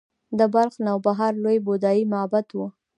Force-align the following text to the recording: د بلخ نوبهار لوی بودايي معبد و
د 0.37 0.39
بلخ 0.53 0.73
نوبهار 0.87 1.33
لوی 1.43 1.57
بودايي 1.65 2.03
معبد 2.13 2.47
و 2.57 2.59